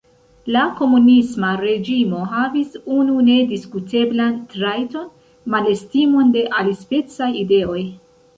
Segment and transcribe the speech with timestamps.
[0.53, 5.05] La komunisma reĝimo havis unu nediskuteblan trajton:
[5.57, 7.85] malestimon de alispecaj ideoj.